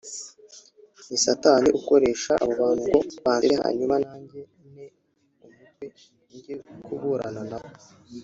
ni 1.09 1.17
satani 1.25 1.67
ukoresha 1.79 2.31
abo 2.41 2.53
bantu 2.61 2.81
ngo 2.87 2.99
bansebye 3.25 3.55
hanyuma 3.63 3.95
nanjye 4.05 4.39
nte 4.69 4.85
umutwe 5.45 5.85
njye 6.37 6.55
kuburana 6.85 7.41
na 7.49 7.57
bo 7.61 7.69